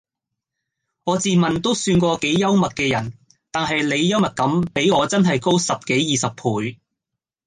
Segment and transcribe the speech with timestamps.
[1.03, 3.13] 我自問都算個幾幽默既人
[3.51, 6.79] 但係你幽默感比我真係高十幾二十倍